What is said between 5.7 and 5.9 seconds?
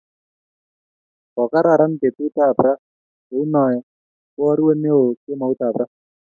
ra